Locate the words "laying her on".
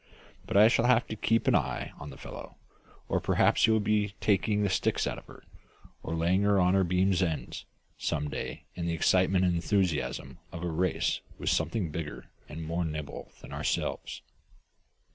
6.15-6.73